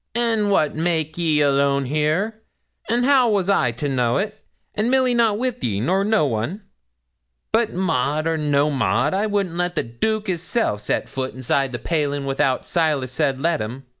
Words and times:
'And 0.15 0.49
what 0.49 0.75
make 0.75 1.15
ye 1.19 1.41
alone 1.41 1.85
here? 1.85 2.41
and 2.89 3.05
how 3.05 3.29
was 3.29 3.49
I 3.49 3.71
to 3.73 3.87
know't, 3.87 4.33
an' 4.73 4.89
Milly 4.89 5.13
not 5.13 5.37
wi' 5.37 5.53
ye, 5.61 5.79
nor 5.79 6.03
no 6.03 6.25
one? 6.25 6.63
But 7.51 7.75
Maud 7.75 8.25
or 8.25 8.35
no 8.35 8.71
Maud, 8.71 9.13
I 9.13 9.27
wouldn't 9.27 9.57
let 9.57 9.75
the 9.75 9.83
Dooke 9.83 10.25
hisself 10.25 10.81
set 10.81 11.07
foot 11.07 11.35
inside 11.35 11.71
the 11.71 11.77
palin' 11.77 12.25
without 12.25 12.65
Silas 12.65 13.11
said 13.11 13.39
let 13.39 13.61
him. 13.61 13.83